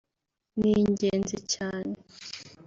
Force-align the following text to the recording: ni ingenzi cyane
ni 0.59 0.71
ingenzi 0.83 1.37
cyane 1.53 1.95